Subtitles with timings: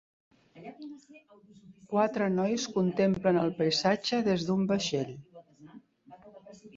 [1.91, 5.13] Quatre nois contemplen el paisatge des d'un vaixell